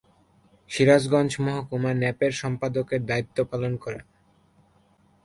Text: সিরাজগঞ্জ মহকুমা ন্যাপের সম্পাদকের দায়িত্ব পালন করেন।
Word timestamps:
সিরাজগঞ্জ 0.69 1.31
মহকুমা 1.39 1.91
ন্যাপের 1.93 2.31
সম্পাদকের 2.31 3.01
দায়িত্ব 3.05 3.37
পালন 3.51 3.73
করেন। 3.77 4.05